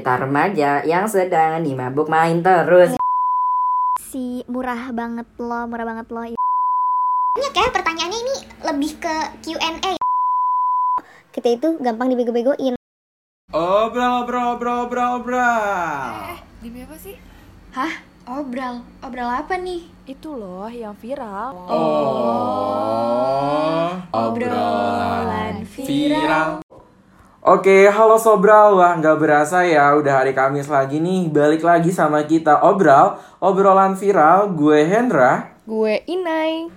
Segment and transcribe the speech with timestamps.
[0.00, 2.96] Kita remaja yang sedang dimabuk main terus.
[4.00, 6.24] si murah banget lo, murah banget lo.
[7.36, 9.12] Banyak ya pertanyaannya ini lebih ke
[9.44, 10.00] Q&A.
[11.36, 12.80] Kita itu gampang dibego-begoin.
[13.52, 16.40] Obrol, obrol, obrol, obrol, obrol.
[16.64, 17.20] Demi apa sih?
[18.24, 19.84] Obral, obral apa nih?
[20.08, 21.52] Itu loh yang viral.
[21.68, 22.40] Oh,
[24.16, 26.64] Obrolan viral.
[27.50, 28.78] Oke, halo Sobral.
[28.78, 31.26] Wah, nggak berasa ya, udah hari Kamis lagi nih.
[31.34, 34.54] Balik lagi sama kita Obral, obrolan viral.
[34.54, 35.58] Gue Hendra.
[35.66, 36.70] Gue Inai.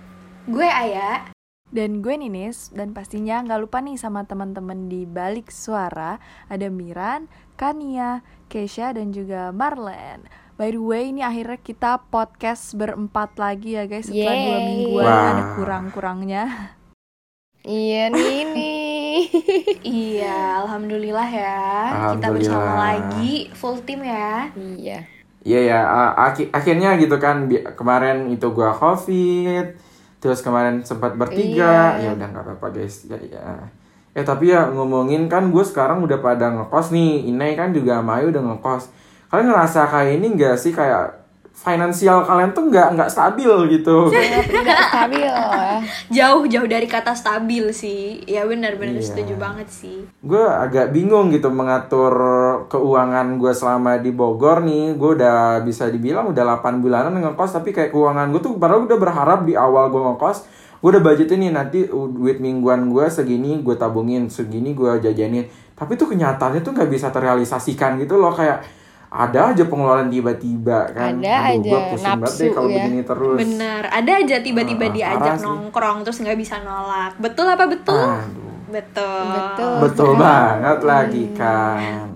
[0.50, 1.30] Gue Aya.
[1.70, 2.74] Dan gue Ninis.
[2.74, 6.18] Dan pastinya nggak lupa nih sama teman-teman di balik suara.
[6.50, 10.26] Ada Miran, Kania, Keisha, dan juga Marlen.
[10.58, 14.10] By the way, ini akhirnya kita podcast berempat lagi ya guys.
[14.10, 14.66] Setelah dua Yeay.
[14.74, 15.22] mingguan Wah.
[15.38, 16.44] ada kurang-kurangnya.
[17.62, 18.93] Iya nih nih.
[19.84, 21.60] Iya, alhamdulillah ya.
[22.14, 22.32] Kita Alhamdulillah.
[22.34, 24.50] bersama lagi full tim ya.
[24.56, 24.98] iya.
[25.44, 25.80] Iya ya,
[26.50, 27.46] akhirnya gitu kan.
[27.76, 29.66] Kemarin itu gue COVID,
[30.18, 32.00] terus kemarin sempat bertiga.
[32.00, 32.08] Iya.
[32.08, 33.04] Ya udah nggak apa-apa guys.
[33.04, 33.44] Ya, ya.
[34.14, 37.28] Eh tapi ya ngomongin kan gue sekarang udah pada ngekos nih.
[37.28, 38.88] Inai kan juga sama Ayu udah ngekos.
[39.28, 41.23] Kalian ngerasa kayak ini nggak sih kayak
[41.54, 44.10] finansial kalian tuh nggak nggak stabil gitu?
[44.50, 45.30] Tidak stabil.
[46.16, 48.20] Jauh jauh dari kata stabil sih.
[48.24, 49.06] Ya benar-benar Iya.
[49.06, 50.02] setuju banget sih.
[50.20, 52.12] gue agak bingung gitu mengatur
[52.66, 57.70] keuangan gue selama di Bogor nih gue udah bisa dibilang udah 8 bulanan ngekos tapi
[57.70, 60.38] kayak keuangan gue tuh padahal udah berharap di awal gue ngekos
[60.78, 65.94] gue udah budgetin nih nanti duit mingguan gue segini gue tabungin segini gue jajanin tapi
[65.94, 68.60] tuh kenyataannya tuh nggak bisa terrealisasikan gitu loh kayak
[69.14, 72.74] ada aja pengeluaran tiba-tiba kan Ada Aduh, aja, gue pusing banget nafsu deh kalau ya.
[72.74, 77.12] begini terus Bener, ada aja tiba-tiba Ah, diajak nongkrong terus nggak bisa nolak.
[77.22, 77.94] Betul apa betul?
[77.94, 78.52] Aduh.
[78.74, 79.30] Betul.
[79.30, 79.74] Betul.
[79.86, 82.13] Betul banget lagi kan.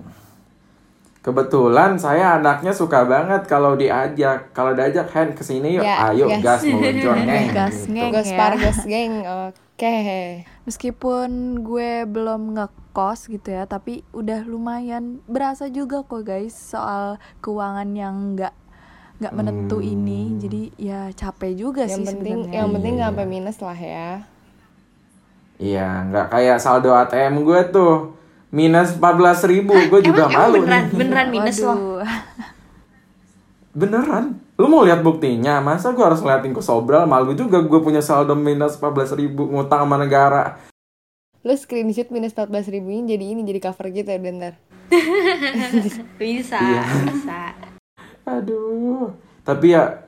[1.29, 4.49] Kebetulan saya anaknya suka banget kalau diajak.
[4.49, 6.41] Kalau diajak Hen ke sini yuk, Ya, ayo gas.
[6.41, 7.47] gas meluncur ngeng.
[7.53, 7.93] Gas, gitu.
[7.93, 8.11] ngeng.
[8.11, 8.37] Gas ya.
[8.39, 9.13] Pargas geng.
[9.21, 9.97] Oke.
[10.65, 11.29] Meskipun
[11.61, 18.33] gue belum ngekos gitu ya, tapi udah lumayan berasa juga kok guys soal keuangan yang
[18.33, 18.53] nggak
[19.19, 19.91] nggak menentu Hmm.
[19.91, 20.21] ini.
[20.35, 22.57] Jadi ya capek juga Yang sih penting sebenarnya.
[22.57, 23.13] yang penting nggak Iya.
[23.13, 24.09] sampai minus lah ya.
[25.59, 28.15] Iya, nggak kayak saldo ATM gue tuh
[28.49, 29.01] minus 14.000
[29.47, 29.73] ribu.
[29.87, 30.97] Gue juga emang, emang malu beneran nih.
[30.97, 32.01] beneran minus loh.
[33.69, 34.25] Beneran?
[34.55, 35.59] Lu mau lihat buktinya?
[35.59, 37.05] Masa gue harus ngeliatin ke Sobral?
[37.05, 40.57] Malu juga gue punya saldo minus 14.000 ribu ngutang sama negara.
[41.39, 44.53] Lu screenshot minus 14 ribu ini jadi ini jadi cover gitu ya bentar.
[46.19, 46.83] Bisa, Iya.
[47.05, 47.41] bisa.
[48.25, 49.13] Aduh.
[49.41, 50.03] Tapi ya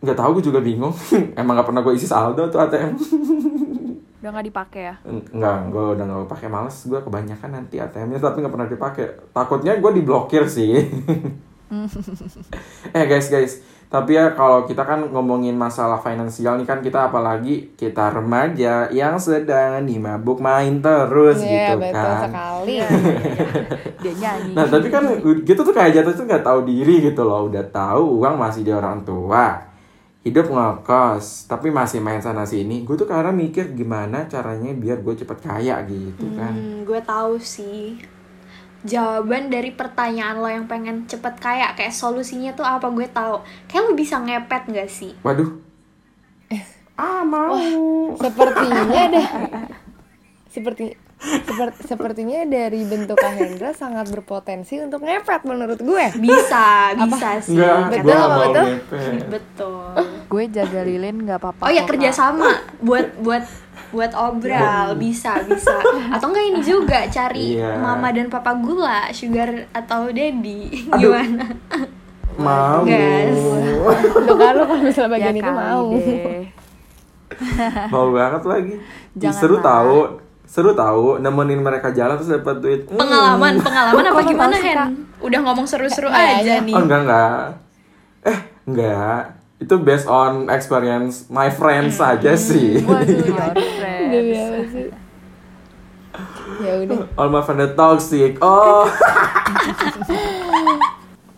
[0.00, 0.94] nggak tahu gue juga bingung.
[1.38, 2.94] Emang nggak pernah gue isi saldo tuh ATM.
[4.22, 4.94] Udah nggak dipakai ya?
[5.34, 6.78] Enggak, gue udah nggak pakai males.
[6.86, 9.06] Gue kebanyakan nanti ATM-nya tapi nggak pernah dipakai.
[9.34, 10.78] Takutnya gue diblokir sih.
[12.94, 17.74] eh guys guys, tapi ya kalau kita kan ngomongin masalah finansial nih kan kita apalagi
[17.74, 22.20] kita remaja yang sedang dimabuk main terus Iya gitu betul kan.
[22.28, 22.74] sekali.
[24.04, 24.52] Dia nyanyi.
[24.52, 25.02] Nah tapi kan
[25.42, 27.48] gitu tuh kayak jatuh tuh nggak tahu diri gitu loh.
[27.50, 29.56] Udah tahu uang masih di orang tua,
[30.22, 32.86] hidup ngekos, tapi masih main sana sini.
[32.86, 36.54] Gue tuh karena mikir gimana caranya biar gue cepet kaya gitu kan.
[36.54, 37.98] Hmm, gue tahu sih.
[38.82, 43.42] Jawaban dari pertanyaan lo yang pengen cepet kaya kayak solusinya tuh apa gue tahu.
[43.66, 45.14] Kayak lo bisa ngepet gak sih?
[45.26, 45.50] Waduh.
[46.94, 47.58] Ah mau.
[48.14, 49.22] Sepertinya ada
[50.54, 56.06] seperti seperti sepertinya dari bentuk Kak Hendra sangat berpotensi untuk ngepet menurut gue.
[56.16, 57.54] Bisa, bisa sih.
[57.54, 58.64] Enggak, Betul apa betul?
[58.68, 59.22] ngepet.
[59.28, 59.84] Betul.
[60.26, 61.62] gue jaga lilin nggak apa-apa.
[61.62, 63.44] Oh ya kerjasama buat buat
[63.88, 65.76] buat obral bisa bisa
[66.10, 67.76] atau enggak ini juga cari Iya.
[67.76, 71.12] mama dan papa gula sugar atau daddy Aduh.
[71.12, 71.44] gimana
[72.32, 72.80] Mau.
[72.80, 73.28] Kan
[74.56, 75.86] lu kalau misalnya Ya bagian itu kali mau.
[75.92, 76.44] deh.
[77.88, 78.74] Mau banget lagi.
[79.14, 79.98] Jangan seru tahu.
[80.44, 82.80] Seru tahu nemenin mereka jalan terus dapat duit.
[82.84, 82.98] Hmm.
[82.98, 84.80] pengalaman pengalaman apa gimana Hen
[85.18, 87.42] udah ngomong seru-seru aja nih Oh enggak enggak.
[88.22, 89.20] Eh enggak.
[89.56, 92.18] Itu based on experience my friends Hmm.
[92.18, 92.82] saja sih.
[92.82, 93.38] Waduh, your
[93.78, 94.92] friends.
[96.60, 97.06] Ya udah.
[97.16, 98.36] All my friends toxic.
[98.38, 98.84] Oh.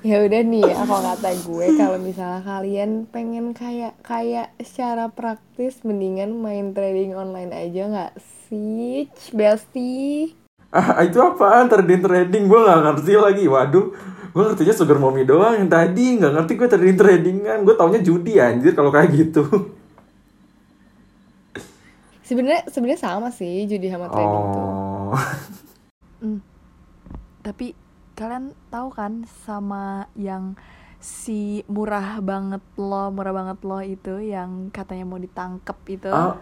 [0.04, 5.80] Ya udah nih ya kalau kata gue kalau misalnya kalian pengen kayak kayak secara praktis
[5.80, 8.12] mendingan main trading online aja nggak
[8.44, 10.36] sih, Bestie?
[10.68, 12.44] Ah, itu apaan trading trading?
[12.52, 13.44] Gue nggak ngerti lagi.
[13.48, 13.96] Waduh,
[14.36, 16.20] gue ngertinya sugar mommy doang yang tadi.
[16.20, 17.58] Nggak ngerti gue trading tradingan.
[17.64, 19.72] Gue taunya judi anjir kalau kayak gitu.
[22.28, 24.68] Sebenarnya sebenarnya sama sih judi sama trading tuh.
[24.68, 25.16] Oh.
[26.20, 26.40] Hmm.
[27.40, 27.83] Tapi
[28.14, 29.12] kalian tahu kan
[29.42, 29.84] sama
[30.14, 30.54] yang
[30.98, 36.38] si murah banget lo murah banget lo itu yang katanya mau ditangkep itu Oh.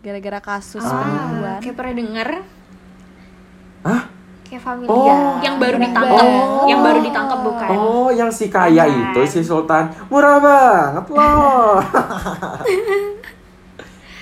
[0.00, 2.28] gara-gara kasus Ah, penipuan kayak pernah denger
[3.82, 4.02] Hah?
[4.42, 5.36] kayak family Oh.
[5.40, 6.66] yang baru ditangkap banget.
[6.66, 9.02] yang baru ditangkap bukan Oh, yang si kaya Bukan.
[9.12, 11.76] itu si Sultan murah banget loh.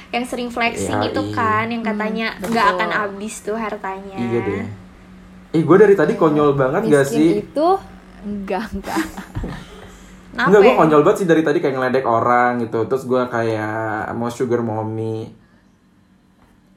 [0.09, 1.35] yang sering flexing Ya, itu iya.
[1.35, 4.65] kan yang katanya Hmm, nggak akan habis tuh hartanya iya deh.
[5.51, 7.31] Eh, gue dari tadi konyol banget gak Miskin sih?
[7.43, 7.69] itu
[8.23, 9.01] enggak enggak
[10.47, 10.79] Enggak, gue ya?
[10.79, 12.79] konyol banget sih dari tadi kayak ngeledek orang gitu.
[12.87, 13.73] Terus gue kayak
[14.15, 15.27] mau sugar mommy.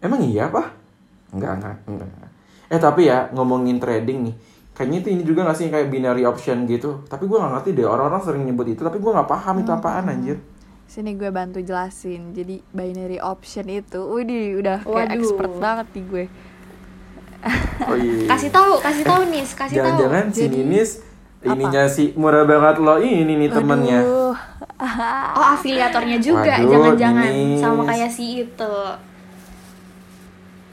[0.01, 0.73] Emang iya apa?
[1.31, 2.09] Enggak, enggak, enggak.
[2.67, 4.35] Eh tapi ya ngomongin trading nih.
[4.73, 7.05] Kayaknya itu ini juga gak sih kayak binary option gitu.
[7.05, 8.81] Tapi gue gak ngerti deh orang-orang sering nyebut itu.
[8.81, 10.37] Tapi gue gak paham itu apaan anjir.
[10.85, 15.15] sini gue bantu jelasin jadi binary option itu Widih udah kayak Waduh.
[15.15, 16.25] expert banget nih gue
[17.89, 18.29] Oh iya.
[18.29, 20.91] kasih tahu kasih tahu nih kasih tahu Jangan-jangan si Ninis
[21.41, 23.99] ininya si murah banget lo ini nih temennya.
[24.05, 24.37] Aduh.
[25.37, 28.75] oh afiliatornya juga jangan-jangan sama kayak si itu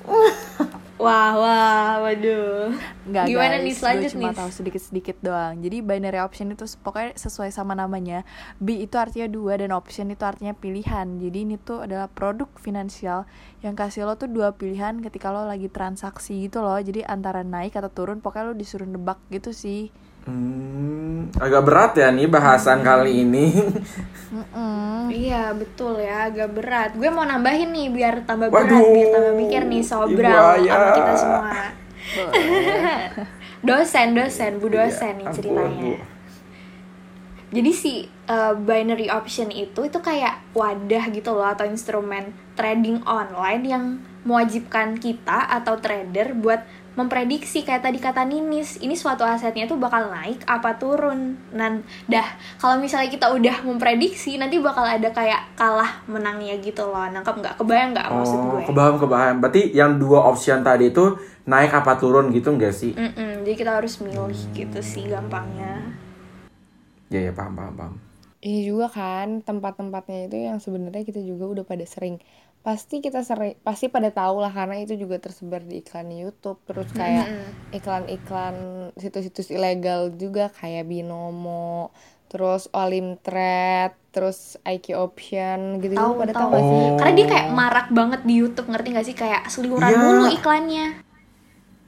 [0.99, 2.75] wah wah waduh
[3.09, 5.57] Nggak gimana guys, nih gue selanjut cuma tahu sedikit-sedikit doang.
[5.65, 8.29] Jadi binary option itu pokoknya sesuai sama namanya.
[8.61, 11.17] B itu artinya dua dan option itu artinya pilihan.
[11.17, 13.25] Jadi ini tuh adalah produk finansial
[13.65, 16.77] yang kasih lo tuh dua pilihan ketika lo lagi transaksi gitu loh.
[16.77, 19.89] Jadi antara naik atau turun pokoknya lo disuruh nebak gitu sih.
[20.29, 23.47] Hmm, agak berat ya nih bahasan kali ini.
[24.37, 25.09] Mm-mm.
[25.09, 26.91] Iya betul ya agak berat.
[26.93, 30.69] Gue mau nambahin nih biar tambah Waduh, berat, biar tambah mikir nih Ayah.
[30.69, 31.53] sama kita semua.
[33.69, 35.97] dosen dosen bu dosen nih ceritanya.
[37.49, 37.93] Jadi si
[38.29, 43.85] uh, binary option itu itu kayak wadah gitu loh atau instrumen trading online yang
[44.29, 46.61] mewajibkan kita atau trader buat
[46.99, 52.27] memprediksi kayak tadi kata Ninis ini suatu asetnya tuh bakal naik apa turun nan dah
[52.59, 57.55] kalau misalnya kita udah memprediksi nanti bakal ada kayak kalah menangnya gitu loh nangkep nggak
[57.55, 59.35] kebayang nggak maksud Oh, gue kebaham kebaham.
[59.43, 61.05] Berarti yang dua option tadi itu
[61.47, 62.93] naik apa turun gitu enggak sih?
[62.97, 65.95] Mm-mm, jadi kita harus milih gitu sih gampangnya
[67.09, 67.95] Ya ya paham paham paham.
[68.39, 72.23] Iya juga kan tempat-tempatnya itu yang sebenarnya kita juga udah pada sering
[72.69, 76.93] pasti kita sering pasti pada tahu lah karena itu juga tersebar di iklan YouTube terus
[76.93, 77.25] kayak
[77.73, 78.57] iklan-iklan
[78.93, 81.89] situs-situs ilegal juga kayak Binomo
[82.29, 86.97] terus Olim Trade terus IQ Option gitu tahu pada tahu sih Oh.
[87.01, 89.99] karena dia kayak marak banget di YouTube ngerti gak sih kayak seliuran Iya.
[89.99, 90.87] mulu iklannya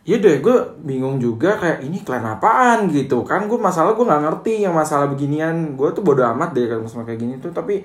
[0.00, 3.44] Iya deh, gue bingung juga kayak ini iklan apaan gitu kan.
[3.44, 5.76] Gue masalah gue nggak ngerti yang masalah beginian.
[5.76, 7.52] Gue tuh bodo amat deh kalau sama kayak gini tuh.
[7.52, 7.84] Tapi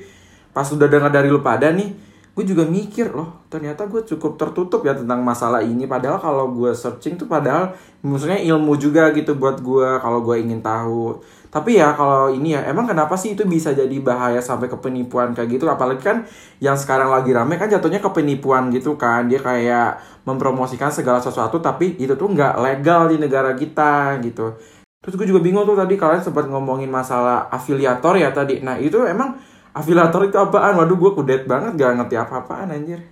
[0.50, 1.92] pas udah dengar dari lu pada nih,
[2.36, 3.48] gue juga mikir loh.
[3.48, 5.88] Ternyata gue cukup tertutup ya tentang masalah ini.
[5.88, 7.72] Padahal kalau gue searching tuh padahal
[8.04, 11.24] maksudnya ilmu juga gitu buat gue kalau gue ingin tahu.
[11.48, 15.32] Tapi ya kalau ini ya emang kenapa sih itu bisa jadi bahaya sampai ke penipuan
[15.32, 15.72] kayak gitu?
[15.72, 16.28] Apalagi kan
[16.60, 19.32] yang sekarang lagi rame kan jatuhnya ke penipuan gitu kan.
[19.32, 24.60] Dia kayak mempromosikan segala sesuatu tapi itu tuh nggak legal di negara kita gitu.
[25.00, 28.60] Terus gue juga bingung tuh tadi kalian sempat ngomongin masalah afiliator ya tadi.
[28.60, 29.40] Nah itu emang
[29.76, 30.74] afiliator itu apaan?
[30.74, 33.04] Waduh gue kudet banget gak ngerti apa-apaan anjir.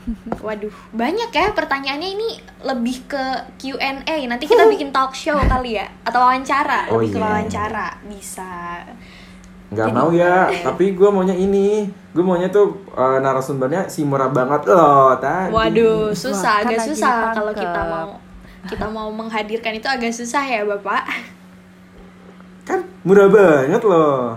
[0.40, 2.28] waduh banyak ya pertanyaannya ini
[2.62, 3.24] lebih ke
[3.58, 7.24] Q&A nanti kita bikin talk show kali ya atau wawancara Oh, lebih ke iya.
[7.26, 8.80] wawancara bisa
[9.70, 11.86] Nggak Jadi- mau ya, tapi gue maunya ini.
[12.10, 15.52] Gue maunya tuh eh, narasumbernya si murah banget loh tadi.
[15.52, 18.10] waduh susah Wah, kan agak susah kalau kita mau
[18.66, 21.06] kita mau menghadirkan itu agak susah ya bapak
[22.62, 24.36] Kan murah banget loh.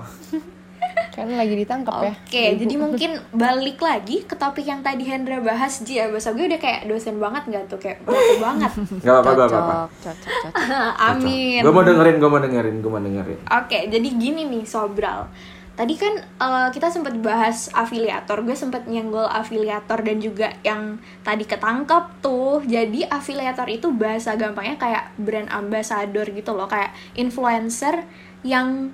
[1.13, 5.85] Kan lagi ditangkap ya Oke, jadi mungkin balik lagi ke topik yang tadi Hendra bahas,
[5.85, 8.71] Ji ya, bahasa gue udah kayak dosen banget gak tuh, kayak baku banget.
[9.05, 9.75] Gak apa-apa, gak apa-apa.
[10.01, 10.95] Cocok, cocok, cocok.
[11.13, 11.61] Amin.
[11.61, 13.39] Gue mau dengerin, gue mau dengerin, gue mau dengerin.
[13.45, 15.29] Oke, jadi gini nih Sobral.
[15.73, 21.45] Tadi kan eh, kita sempat bahas afiliator, gue sempat nyenggol afiliator dan juga yang tadi
[21.45, 22.61] ketangkep tuh.
[22.65, 28.05] Jadi afiliator itu bahasa gampangnya kayak brand ambassador gitu loh, kayak influencer
[28.45, 28.93] yang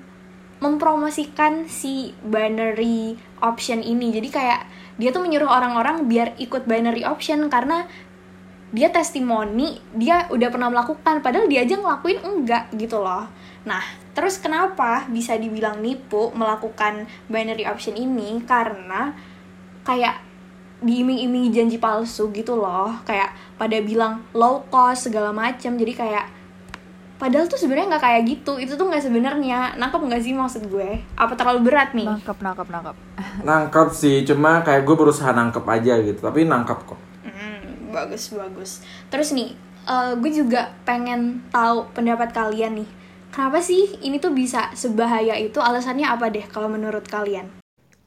[0.59, 4.11] mempromosikan si binary option ini.
[4.11, 4.61] Jadi kayak
[4.99, 7.87] dia tuh menyuruh orang-orang biar ikut binary option karena
[8.69, 13.25] dia testimoni dia udah pernah melakukan padahal dia aja ngelakuin enggak gitu loh.
[13.65, 13.81] Nah
[14.13, 18.43] terus kenapa bisa dibilang nipu melakukan binary option ini?
[18.45, 19.15] Karena
[19.87, 20.21] kayak
[20.79, 22.99] diiming-imingi janji palsu gitu loh.
[23.07, 25.79] Kayak pada bilang low cost segala macem.
[25.79, 26.38] Jadi kayak
[27.19, 31.03] padahal tuh sebenarnya nggak kayak gitu itu tuh nggak sebenarnya nangkep nggak sih maksud gue
[31.19, 32.95] apa terlalu berat nih Nangkep, nangkep, nangkep.
[33.47, 36.19] Nangkep sih, cuma kayak gue berusaha nangkep aja gitu.
[36.23, 36.99] Tapi nangkep kok.
[37.27, 38.71] Hmm, bagus bagus.
[39.11, 39.51] Terus nih
[39.83, 42.89] eh, gue juga pengen tahu pendapat kalian nih.
[43.29, 45.59] Kenapa sih ini tuh bisa sebahaya itu?
[45.59, 47.51] Alasannya apa deh kalau menurut kalian?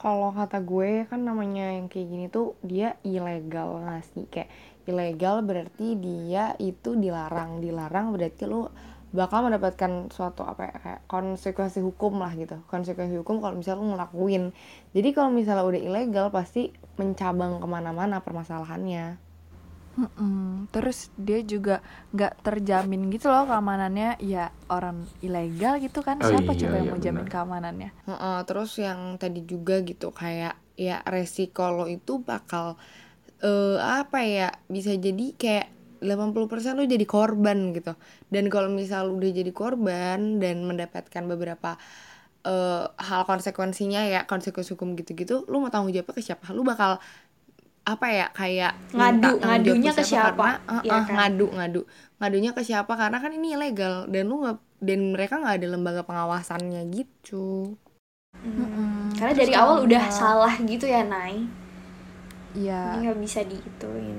[0.00, 4.50] Kalau kata gue kan namanya yang kayak gini tuh dia ilegal nggak sih kayak
[4.82, 8.66] ilegal berarti dia itu dilarang dilarang berarti lu
[9.12, 12.56] bakal mendapatkan suatu apa ya kayak konsekuensi hukum lah gitu.
[12.66, 14.44] Konsekuensi hukum kalau misalnya lu ngelakuin.
[14.96, 19.20] Jadi kalau misalnya udah ilegal pasti mencabang ke mana-mana permasalahannya.
[19.92, 20.72] Mm-mm.
[20.72, 21.84] Terus dia juga
[22.16, 24.16] nggak terjamin gitu loh keamanannya.
[24.24, 26.16] Ya orang ilegal gitu kan.
[26.24, 27.32] Oh siapa iya, coba yang iya, mau jamin benar.
[27.36, 27.90] keamanannya?
[28.08, 32.80] Heeh, terus yang tadi juga gitu kayak ya resiko lo itu bakal
[33.44, 35.68] eh apa ya bisa jadi kayak
[36.02, 37.94] 80% lo jadi korban gitu.
[38.28, 41.78] Dan kalau misal udah jadi korban dan mendapatkan beberapa
[42.42, 46.50] eh, hal konsekuensinya ya konsekuensi hukum gitu-gitu, lu mau tanggung jawabnya ke siapa?
[46.50, 46.98] Lu bakal
[47.82, 50.62] apa ya kayak Ngadu- ngadunya ke siapa?
[50.62, 51.14] Karena, eh, Iya eh, kan?
[51.18, 51.80] ngadu ngadu
[52.22, 56.02] ngadunya ke siapa karena kan ini ilegal dan lu nggak dan mereka nggak ada lembaga
[56.06, 57.74] pengawasannya gitu
[58.42, 61.46] Hmm, Karena Terus dari awal udah salah gitu ya, Nay.
[62.58, 64.18] Iya Ini nggak bisa diituin.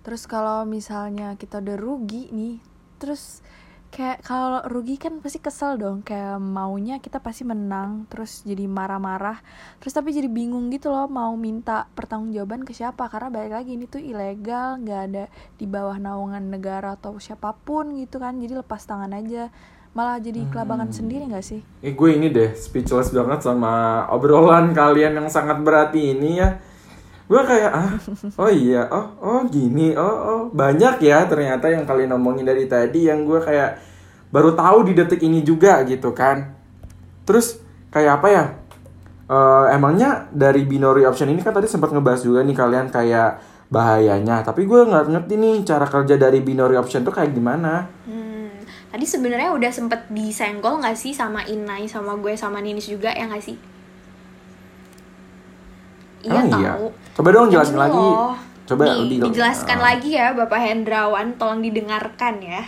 [0.00, 2.56] Terus kalau misalnya kita udah rugi nih,
[2.96, 3.44] terus
[3.90, 9.42] kayak kalau rugi kan pasti kesel dong, kayak maunya kita pasti menang, terus jadi marah-marah,
[9.82, 13.90] terus tapi jadi bingung gitu loh mau minta pertanggungjawaban ke siapa karena balik lagi ini
[13.90, 15.24] tuh ilegal, nggak ada
[15.58, 19.50] di bawah naungan negara atau siapa pun gitu kan, jadi lepas tangan aja,
[19.90, 21.60] malah jadi kelabakan sendiri nggak sih?
[21.82, 26.62] Eh gue ini deh speechless banget sama obrolan kalian yang sangat berat ini ya.
[27.30, 27.94] Gue kayak ah,
[28.42, 33.06] oh iya, oh oh gini, oh oh banyak ya ternyata yang kalian ngomongin dari tadi
[33.06, 33.78] yang gue kayak
[34.34, 36.58] baru tahu di detik ini juga gitu kan.
[37.22, 37.62] Terus
[37.94, 38.44] kayak apa ya?
[39.30, 43.38] Eh, emangnya dari binary option ini kan tadi sempat ngebahas juga nih kalian kayak
[43.70, 44.42] bahayanya.
[44.42, 47.86] Tapi gue nggak ngerti nih cara kerja dari binary option tuh kayak gimana.
[48.10, 48.58] Hmm,
[48.90, 53.30] tadi sebenarnya udah sempet disenggol nggak sih sama Inai sama gue sama Ninis juga ya
[53.30, 53.69] nggak sih?
[56.20, 56.72] Iya iya?
[56.76, 56.86] tahu.
[57.16, 57.96] Coba dong jelasin lagi.
[57.96, 58.36] loh.
[58.64, 59.84] Coba Nih, lebih dijelaskan Ah.
[59.90, 62.62] lagi ya Bapak Hendrawan, tolong didengarkan ya.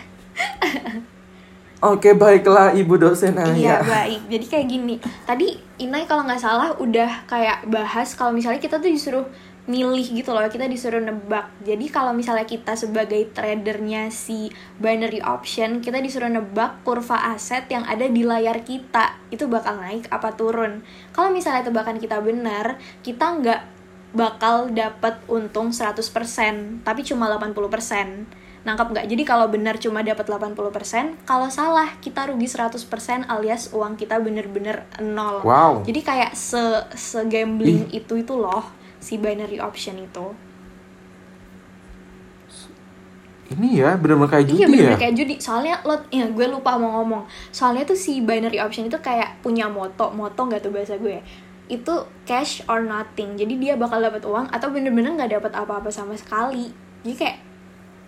[1.82, 4.30] Oke baiklah ibu dosen Iya baik.
[4.30, 4.94] Jadi kayak gini.
[5.26, 9.26] Tadi Inai kalau nggak salah udah kayak bahas kalau misalnya kita tuh disuruh
[9.70, 10.42] milih gitu loh.
[10.50, 11.46] Kita disuruh nebak.
[11.62, 14.50] Jadi kalau misalnya kita sebagai tradernya si
[14.82, 20.10] binary option, kita disuruh nebak kurva aset yang ada di layar kita itu bakal naik
[20.10, 20.82] apa turun.
[21.14, 23.62] Kalau misalnya tebakan kita benar, kita nggak
[24.12, 28.42] bakal dapat untung 100%, tapi cuma 80%.
[28.62, 29.06] Nangkap nggak?
[29.10, 32.78] Jadi kalau benar cuma dapat 80%, kalau salah kita rugi 100%
[33.26, 35.42] alias uang kita bener-bener nol.
[35.42, 35.82] Wow.
[35.82, 36.62] Jadi kayak se
[36.94, 40.26] se gambling itu itu loh si binary option itu.
[43.52, 44.96] Ini ya bener-bener kayak judi iya bener ya.
[44.96, 45.34] kayak judi.
[45.36, 47.26] Soalnya lo, ya gue lupa mau ngomong.
[47.52, 51.20] Soalnya tuh si binary option itu kayak punya moto, moto nggak tuh bahasa gue.
[51.68, 53.36] Itu cash or nothing.
[53.36, 56.72] Jadi dia bakal dapat uang atau bener-bener nggak dapat apa-apa sama sekali.
[57.04, 57.38] Jadi kayak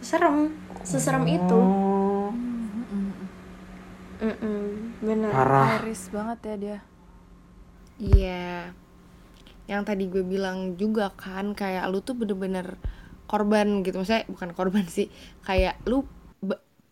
[0.01, 1.61] serem, seserem itu.
[1.61, 2.31] Oh,
[4.23, 5.29] Mm-mm, bener.
[5.29, 5.85] parah.
[5.85, 6.79] Iris banget ya dia.
[8.01, 8.73] Iya.
[9.65, 12.77] Yang tadi gue bilang juga kan kayak lu tuh bener-bener
[13.25, 14.01] korban gitu.
[14.01, 15.09] Maksudnya bukan korban sih.
[15.47, 16.05] Kayak lu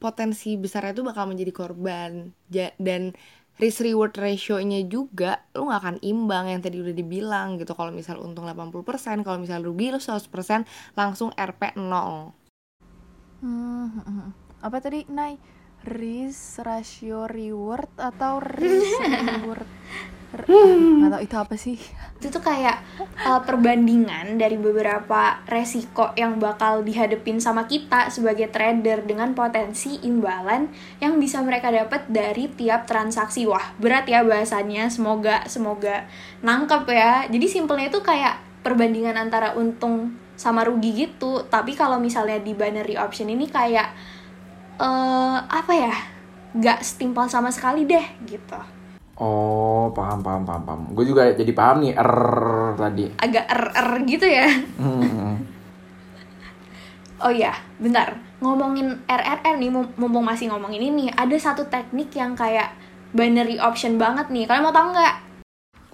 [0.02, 2.34] potensi besarnya tuh bakal menjadi korban.
[2.50, 3.14] Ja- dan
[3.60, 7.76] risk reward ratio-nya juga lu gak akan imbang yang tadi udah dibilang gitu.
[7.76, 12.34] Kalau misal untung 80%, kalau misal rugi lu 100% langsung RP 0.
[13.42, 14.30] Hmm, hmm, hmm.
[14.62, 15.38] apa tadi Nay?
[15.82, 19.66] Risk ratio reward atau risk reward?
[20.46, 21.78] Nggak tahu itu apa sih?
[22.22, 22.78] Itu tuh kayak
[23.26, 30.70] uh, perbandingan dari beberapa resiko yang bakal dihadepin sama kita sebagai trader dengan potensi imbalan
[31.02, 33.42] yang bisa mereka dapat dari tiap transaksi.
[33.50, 34.86] Wah berat ya bahasannya.
[34.86, 36.06] Semoga semoga
[36.46, 37.26] nangkep ya.
[37.26, 41.42] Jadi simpelnya itu kayak perbandingan antara untung sama rugi gitu.
[41.50, 43.90] Tapi kalau misalnya di binary option ini kayak
[44.78, 45.94] eh apa ya?
[46.54, 48.81] Nggak setimpal sama sekali deh gitu
[49.22, 50.80] Oh paham paham paham paham.
[50.90, 52.14] Gue juga jadi paham nih R
[52.74, 53.06] tadi.
[53.16, 55.38] agak er er gitu ya Hmm.
[57.22, 58.18] Oh iya, bentar.
[58.42, 62.74] Ngomongin RRR nih, mum- mumpung masih ngomongin ini, ada satu teknik yang kayak
[63.14, 64.42] binary option banget nih.
[64.42, 65.14] Kalian mau tau nggak?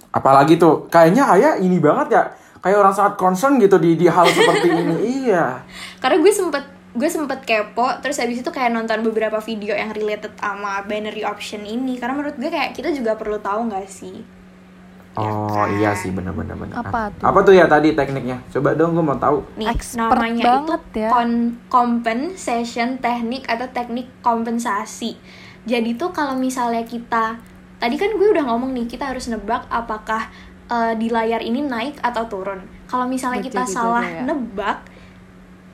[0.09, 2.23] Apalagi tuh kayaknya Aya ini banget ya.
[2.59, 4.95] Kayak orang sangat concern gitu di di hal seperti ini.
[5.21, 5.61] Iya.
[6.01, 6.63] Karena gue sempet
[6.95, 11.61] gue sempet kepo, terus habis itu kayak nonton beberapa video yang related sama binary option
[11.65, 12.01] ini.
[12.01, 14.25] Karena menurut gue kayak kita juga perlu tahu nggak sih?
[15.19, 16.79] Oh iya sih bener-bener bener.
[16.79, 17.25] Apa tuh?
[17.27, 18.39] Apa tuh ya tadi tekniknya?
[18.53, 19.43] Coba dong gue mau tahu.
[19.59, 21.09] Nih, Expert namanya banget itu ya.
[21.11, 25.19] kon- compensation teknik atau teknik kompensasi.
[25.67, 27.35] Jadi tuh kalau misalnya kita
[27.81, 30.29] tadi kan gue udah ngomong nih kita harus nebak apakah
[30.71, 32.63] eh, di layar ini naik atau turun.
[32.87, 34.23] Kalau misalnya Berarti kita salah ya.
[34.23, 34.77] nebak,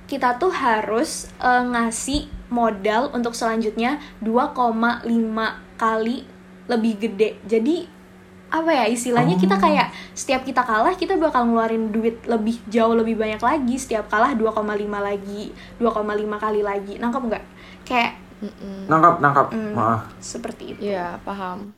[0.06, 5.04] kita tuh harus eh, ngasih modal untuk selanjutnya 2,5
[5.76, 6.24] kali
[6.66, 7.38] lebih gede.
[7.44, 7.86] Jadi
[8.46, 13.18] apa ya istilahnya kita kayak setiap kita kalah kita bakal ngeluarin duit lebih jauh lebih
[13.18, 14.64] banyak lagi setiap kalah 2,5
[14.96, 16.00] lagi 2,5
[16.40, 17.44] kali lagi nangkep nggak
[17.84, 18.12] kayak
[18.86, 19.48] Nangkap nangkap.
[19.50, 20.02] mm, Maaf.
[20.22, 21.74] seperti itu Iya, paham.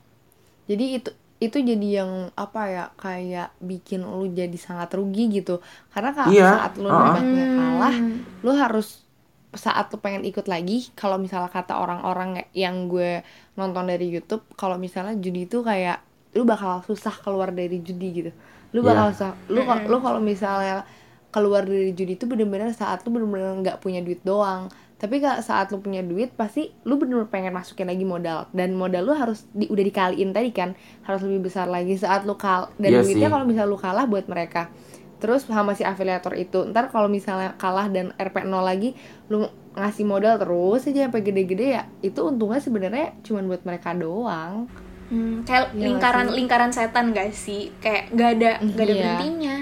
[0.68, 5.62] Jadi itu itu jadi yang apa ya kayak bikin lu jadi sangat rugi gitu.
[5.90, 8.18] Karena ka- Iya, saat lu nebaknya kalah, Hmm.
[8.42, 9.06] lu harus
[9.54, 13.22] saat lu pengen ikut lagi kalau misalnya kata orang-orang yang gue
[13.54, 16.04] nonton dari YouTube kalau misalnya judi itu kayak
[16.34, 18.32] lu bakal susah keluar dari judi gitu
[18.70, 18.88] lu Iya.
[18.92, 20.84] bakal susah lu lu kalau misalnya
[21.28, 24.68] keluar dari judi itu bener-bener saat lu bener-bener nggak punya duit doang
[24.98, 29.14] tapi saat lu punya duit pasti lu bener-bener pengen masukin lagi modal dan modal lu
[29.14, 30.74] harus di, udah dikaliin tadi kan
[31.06, 34.26] harus lebih besar lagi saat lu kal dan Iya duitnya kalau misalnya lu kalah buat
[34.26, 34.74] mereka
[35.18, 38.94] terus sama si afiliator itu ntar kalau misalnya kalah dan RP 0 lagi
[39.28, 44.66] lu ngasih modal terus aja sampai gede-gede ya itu untungnya sebenarnya cuman buat mereka doang
[45.08, 46.36] Hmm, kayak Iya lingkaran sih?
[46.36, 49.14] lingkaran setan gak sih kayak nggak ada nggak ada Iya.
[49.16, 49.56] berhentinya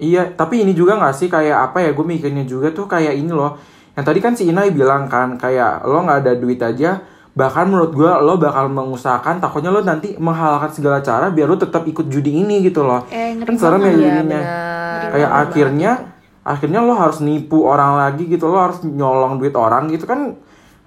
[0.00, 1.92] Iya, tapi ini juga nggak sih kayak apa ya?
[1.92, 3.60] Gue mikirnya juga tuh kayak ini loh.
[3.94, 7.02] Yang tadi kan si Inai bilang kan kayak lo nggak ada duit aja.
[7.30, 11.86] Bahkan menurut gue lo bakal mengusahakan takutnya lo nanti menghalalkan segala cara biar lo tetap
[11.86, 13.06] ikut judi ini gitu loh.
[13.10, 14.42] eh ngeri Kan serem ya banget.
[14.42, 15.08] Iya.
[15.14, 15.92] Kayak akhirnya
[16.40, 20.34] akhirnya lo harus nipu orang lagi gitu lo harus nyolong duit orang gitu kan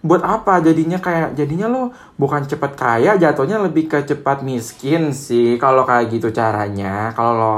[0.03, 1.81] buat apa jadinya kayak jadinya lo
[2.19, 7.55] bukan cepat kaya jatuhnya lebih ke cepat miskin sih kalau kayak gitu caranya kalau lo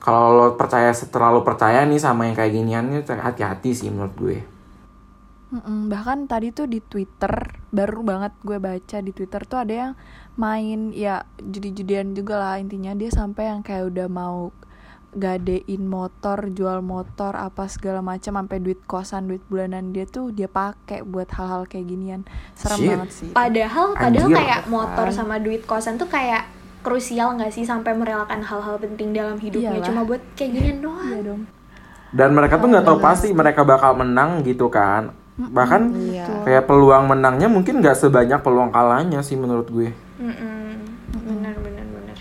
[0.00, 4.55] kalau lo percaya terlalu percaya nih sama yang kayak ginian nih hati-hati sih menurut gue
[5.46, 7.30] Mm-mm, bahkan tadi tuh di Twitter
[7.70, 9.92] baru banget gue baca di Twitter tuh ada yang
[10.34, 12.98] main ya judi-judian juga lah intinya.
[12.98, 14.50] Dia sampai yang kayak udah mau
[15.16, 20.50] gadein motor jual motor apa segala macam sampai duit kosan duit bulanan dia tuh dia
[20.50, 22.20] pakai buat hal-hal kayak ginian.
[22.58, 22.90] Serem Shit.
[22.90, 23.30] banget sih.
[23.30, 24.38] Padahal padahal Anjir.
[24.42, 26.50] kayak motor sama duit kosan tuh kayak
[26.82, 29.78] krusial nggak sih sampai merelakan hal-hal penting dalam hidupnya?
[29.78, 29.86] Iyalah.
[29.86, 31.06] cuma buat kayak ginian doang.
[31.06, 31.42] Iya dong.
[32.10, 36.48] Dan mereka tuh nggak tahu pasti mereka bakal menang gitu kan bahkan Iya.
[36.48, 39.92] kayak peluang menangnya mungkin nggak sebanyak peluang kalahnya sih menurut gue.
[40.16, 40.80] Mm-mm.
[41.12, 42.16] benar benar benar.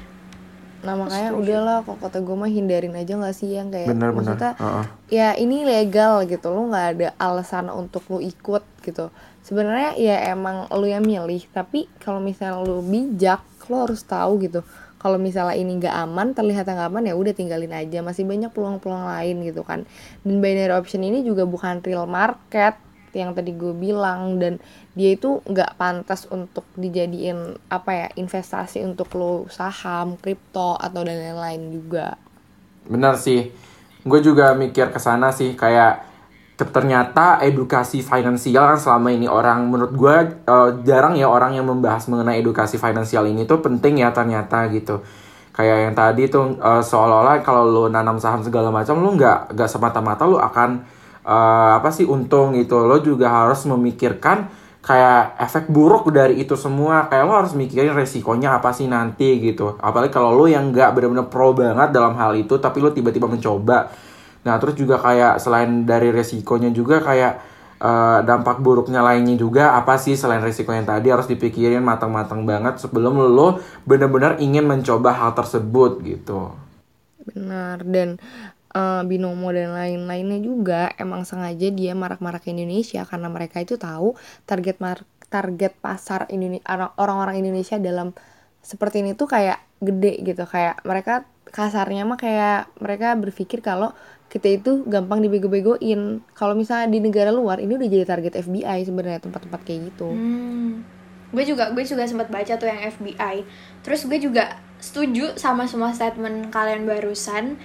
[0.84, 4.52] Nah makanya udahlah kok kata gue mah hindarin aja gak sih yang kayak bener-bener maksudnya
[4.60, 4.86] Heeh.
[5.10, 9.08] ya ini legal gitu lu nggak ada alasan untuk lu ikut gitu.
[9.42, 13.40] Sebenarnya ya emang lu yang milih tapi kalau misalnya lu bijak
[13.72, 14.62] lu harus tahu gitu.
[15.00, 18.02] Kalau misalnya ini nggak aman terlihat nggak aman ya udah tinggalin aja.
[18.02, 19.86] Masih banyak peluang-peluang lain gitu kan.
[20.26, 22.74] Dan binary option ini juga bukan real market
[23.16, 24.60] yang tadi gue bilang dan
[24.92, 31.16] dia itu nggak pantas untuk dijadiin apa ya investasi untuk lo saham kripto atau dan
[31.16, 32.20] lain-lain juga
[32.86, 33.50] Bener sih,
[34.06, 36.06] gue juga mikir ke sana sih kayak
[36.56, 40.16] ternyata edukasi finansial kan selama ini orang menurut gue
[40.48, 45.04] eh, jarang ya orang yang membahas mengenai edukasi finansial ini tuh penting ya ternyata gitu.
[45.52, 49.70] Kayak yang tadi tuh eh, seolah-olah kalau lu nanam saham segala macam lu nggak nggak
[49.70, 50.86] semata-mata lu akan
[51.26, 52.86] eh, apa sih untung gitu.
[52.86, 54.48] Lo juga harus memikirkan
[54.86, 57.10] kayak efek buruk dari itu semua.
[57.10, 59.76] Kayak lo harus mikirin resikonya apa sih nanti gitu.
[59.82, 63.90] Apalagi kalau lo yang nggak benar-benar pro banget dalam hal itu tapi lo tiba-tiba mencoba.
[64.46, 67.34] Nah terus juga kayak selain dari resikonya juga kayak
[67.82, 72.78] eh, dampak buruknya lainnya juga apa sih selain resiko yang tadi harus dipikirin matang-matang banget
[72.78, 73.58] sebelum lo
[73.90, 76.54] benar-benar ingin mencoba hal tersebut gitu.
[77.26, 78.22] Benar dan
[78.76, 84.14] eh, binomo dan lain-lainnya juga emang sengaja dia marak-marak Indonesia karena mereka itu tahu
[84.50, 86.66] target mar- target pasar Indonesia
[87.02, 88.14] orang-orang Indonesia dalam
[88.62, 93.94] seperti ini tuh kayak gede gitu kayak mereka kasarnya mah kayak mereka berpikir kalau
[94.28, 99.22] kita itu gampang dibego-begoin kalau misalnya di negara luar ini udah jadi target FBI sebenarnya
[99.22, 100.86] tempat-tempat kayak gitu Hmm.
[101.36, 103.44] Gue juga gue juga sempat baca tuh yang FBI.
[103.84, 107.58] Terus gue juga setuju sama semua statement kalian barusan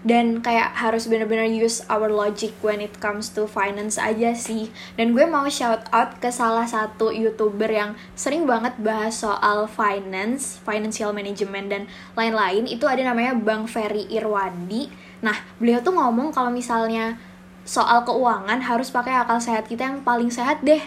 [0.00, 4.72] dan kayak harus benar-benar use our logic when it comes to finance aja sih.
[4.96, 10.60] Dan gue mau shout out ke salah satu YouTuber yang sering banget bahas soal finance,
[10.64, 11.82] financial management dan
[12.16, 12.64] lain-lain.
[12.68, 14.88] Itu ada namanya Bang Ferry Irwandi.
[15.20, 17.20] Nah, beliau tuh ngomong kalau misalnya
[17.64, 20.80] soal keuangan harus pakai akal sehat kita yang paling sehat deh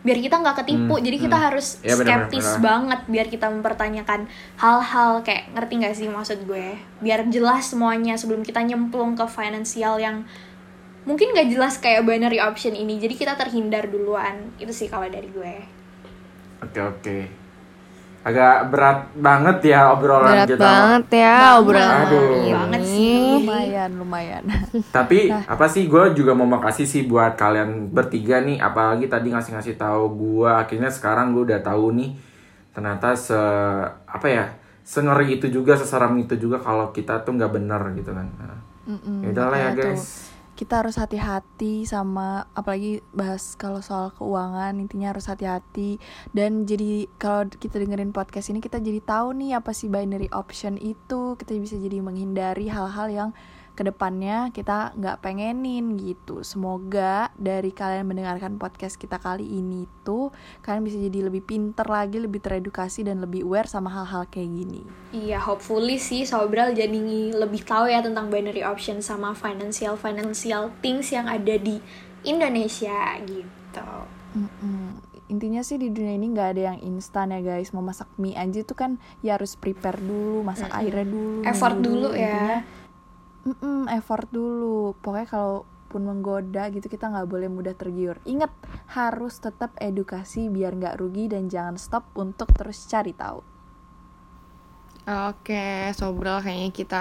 [0.00, 1.46] biar kita nggak ketipu Hmm, jadi kita hmm.
[1.46, 2.62] harus Iya, benar-benar, skeptis benar.
[2.62, 4.20] banget biar kita mempertanyakan
[4.56, 9.96] hal-hal kayak ngerti nggak sih maksud gue biar jelas semuanya sebelum kita nyemplung ke finansial
[9.96, 10.24] yang
[11.02, 15.28] mungkin nggak jelas kayak binary option ini jadi kita terhindar duluan itu sih kalau dari
[15.28, 15.54] gue
[16.60, 17.16] Oke oke.
[18.20, 20.60] Agak berat banget ya obrolan Berat kita.
[20.60, 22.20] banget ya obrolan Aduh.
[22.36, 22.52] ini.
[22.52, 23.09] Banget sih.
[23.42, 24.44] Lumayan lumayan
[24.96, 29.80] Tapi apa sih gue juga mau makasih sih buat kalian bertiga nih apalagi tadi ngasih-ngasih
[29.80, 32.10] tahu gue akhirnya sekarang gue udah tahu nih
[32.70, 33.36] ternyata se
[34.06, 34.46] apa ya
[34.86, 38.26] sengeri itu juga seseram itu juga kalau kita tuh nggak bener gitu kan.
[38.38, 38.58] Nah,
[38.90, 40.29] Mm-mm, ya udahlah ya guys.
[40.58, 45.96] Kita harus hati-hati sama apalagi bahas kalau soal keuangan intinya harus hati-hati.
[46.34, 50.76] Dan jadi kalau kita dengerin podcast ini kita jadi tahu nih apa sih binary option
[50.76, 51.38] itu.
[51.38, 53.30] Kita bisa jadi menghindari hal-hal yang
[53.80, 60.28] ke depannya kita nggak pengenin gitu semoga dari kalian mendengarkan podcast kita kali ini tuh
[60.60, 64.84] kalian bisa jadi lebih pinter lagi lebih teredukasi dan lebih aware sama hal-hal kayak gini
[65.16, 67.00] Iya, hopefully sih Sobral jadi
[67.32, 71.80] lebih tahu ya tentang binary option sama financial financial things yang ada di
[72.28, 73.90] Indonesia gitu.
[74.36, 75.00] Mm-mm.
[75.30, 77.70] Intinya sih di dunia ini nggak ada yang instan ya guys.
[77.70, 81.46] Mau masak mie aja tuh kan ya harus prepare dulu, masak airnya dulu.
[81.46, 82.26] Effort nunggu dulu ya.
[82.34, 82.58] Intinya,
[83.46, 84.96] mm-mm, effort dulu.
[85.00, 88.22] Pokoknya kalau pun menggoda gitu kita nggak boleh mudah tergiur.
[88.22, 88.54] Ingat
[88.94, 93.42] harus tetap edukasi biar nggak rugi dan jangan stop untuk terus cari tahu.
[95.10, 97.00] Oke, Sobral kayaknya kita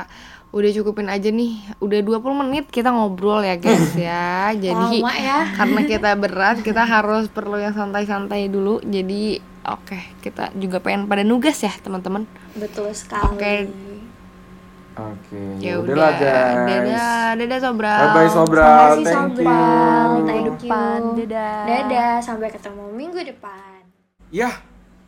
[0.49, 1.61] udah cukupin aja nih.
[1.77, 4.49] Udah 20 menit kita ngobrol ya guys ya.
[4.65, 5.39] Jadi Lama ya.
[5.61, 8.81] karena kita berat, kita harus perlu yang santai-santai dulu.
[8.81, 12.25] Jadi oke, kita juga pengen pada nugas ya, teman-teman.
[12.57, 13.29] Betul sekali.
[13.29, 13.53] Oke.
[14.99, 15.41] Oke.
[15.63, 16.43] Ya udahlah, udah.
[16.67, 16.87] guys.
[16.91, 17.99] Dadah, dadah Sobral.
[17.99, 18.67] Bye bye Sobral.
[18.67, 19.35] Terima kasih Thank you.
[19.39, 20.09] Sobral.
[20.11, 20.99] Minggu depan.
[21.15, 21.61] Dadah.
[21.63, 23.79] Dadah, sampai ketemu minggu depan.
[24.29, 24.55] Yah,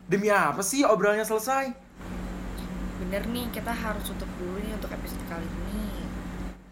[0.08, 1.64] demi apa sih obrolannya selesai?
[3.04, 6.08] Bener nih, kita harus tutup dulu nih untuk episode kali ini.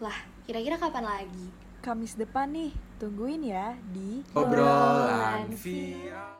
[0.01, 0.17] Lah,
[0.49, 1.45] kira-kira kapan lagi?
[1.81, 6.37] Kamis depan nih, tungguin ya di Obrolan via